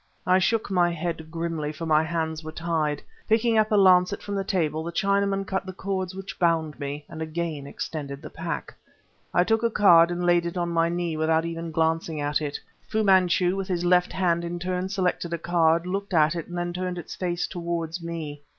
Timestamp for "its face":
16.97-17.45